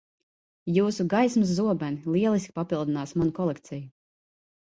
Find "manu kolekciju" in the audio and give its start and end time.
3.21-3.87